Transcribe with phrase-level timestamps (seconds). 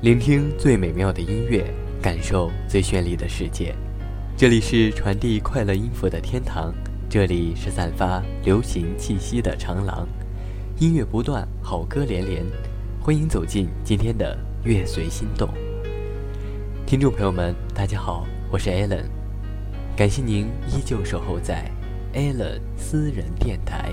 [0.00, 3.74] 聆听最美妙的音乐，感受最绚丽的世界。
[4.36, 6.72] 这里是传递快乐音符的天堂，
[7.10, 10.06] 这里是散发流行气息的长廊。
[10.78, 12.46] 音乐不断，好歌连连，
[13.00, 15.48] 欢迎走进今天的乐随心动。
[16.86, 19.06] 听众朋友们，大家好，我是 Allen，
[19.96, 21.68] 感谢您依旧守候在
[22.14, 23.92] Allen 私人电台。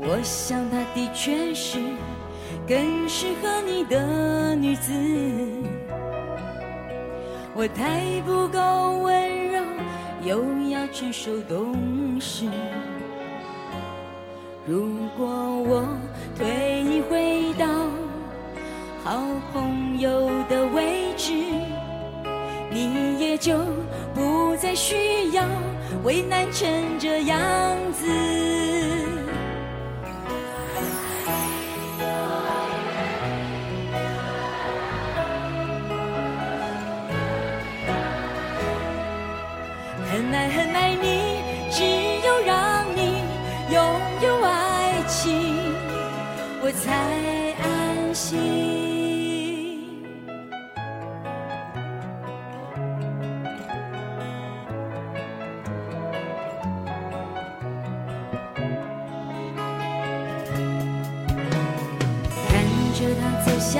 [0.00, 1.78] 我想她的确是
[2.66, 4.92] 更适合你的女子。
[7.54, 9.60] 我太不够温柔，
[10.22, 12.46] 又要成熟懂事。
[14.64, 15.88] 如果我
[16.36, 17.66] 退回到
[19.02, 19.20] 好
[19.52, 21.32] 朋友的位置，
[22.70, 23.58] 你也就
[24.14, 25.42] 不再需要
[26.04, 27.40] 为难成这样
[27.92, 28.06] 子。
[40.38, 41.82] 爱很爱你，只
[42.24, 43.24] 有让你
[43.72, 43.76] 拥
[44.22, 45.56] 有爱情，
[46.62, 46.94] 我才
[47.60, 48.38] 安心。
[62.46, 62.54] 看
[62.94, 63.74] 着他走向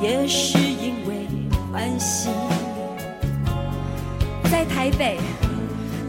[0.00, 1.26] 也是因为
[1.70, 2.30] 欢喜。
[4.50, 5.18] 在台北，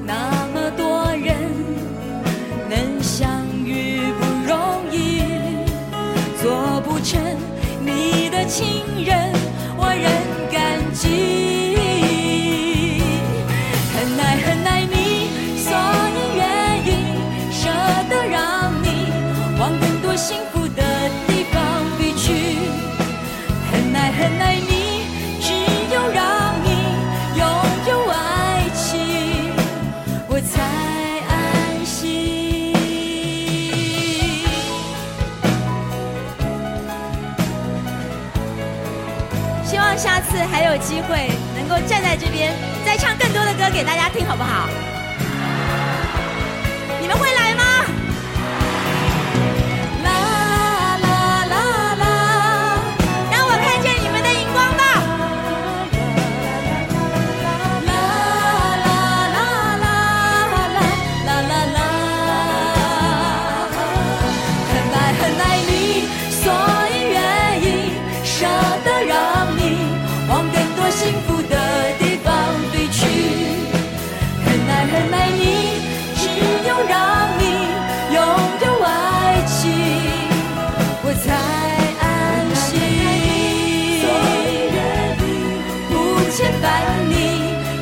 [0.05, 1.35] 那么多人
[2.69, 4.55] 能相遇不容
[4.91, 5.23] 易，
[6.41, 7.21] 做不成
[7.85, 9.33] 你的情人，
[9.77, 10.05] 我仍
[10.49, 11.75] 感激。
[13.93, 14.80] 很爱很爱
[39.71, 42.53] 希望下次还有机会能够站在这边，
[42.85, 44.67] 再唱更多的歌给大家听，好不好？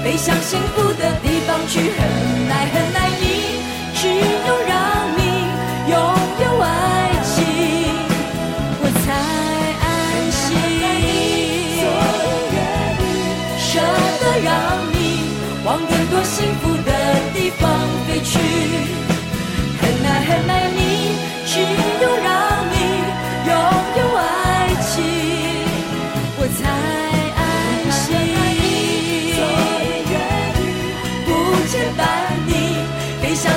[0.10, 1.92] 飞向幸福的地方去。
[1.92, 2.89] 很爱很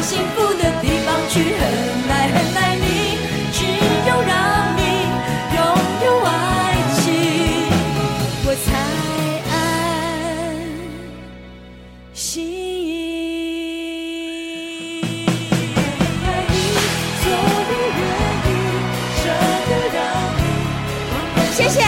[0.03, 1.61] 幸福的地方，去很
[2.11, 2.87] 爱很爱你。
[3.53, 3.59] 只
[4.09, 4.33] 有让
[4.77, 4.81] 你
[5.55, 5.59] 拥
[6.05, 6.29] 有爱
[6.97, 7.03] 情，
[8.45, 8.67] 我才
[9.53, 9.55] 安
[12.13, 12.21] 心。
[17.23, 18.03] 所以愿
[18.45, 18.49] 意
[19.23, 19.23] 舍
[19.69, 19.97] 得让
[20.37, 20.41] 你。
[21.55, 21.79] 谢谢。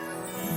[0.00, 0.47] Yeah.